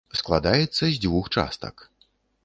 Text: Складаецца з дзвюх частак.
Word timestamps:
Складаецца 0.19 0.79
з 0.87 0.95
дзвюх 1.03 1.29
частак. 1.37 1.75